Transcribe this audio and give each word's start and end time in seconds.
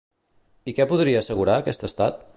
I 0.71 0.75
què 0.79 0.87
podria 0.93 1.21
assegurar 1.25 1.59
aquest 1.63 1.89
estat? 1.93 2.23